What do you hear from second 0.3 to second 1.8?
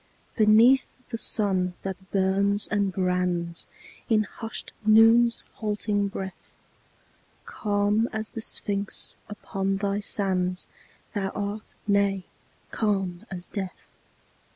Beneath the sun